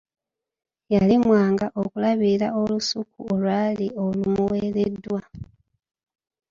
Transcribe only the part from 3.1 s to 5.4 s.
olwali olumuweereddwa.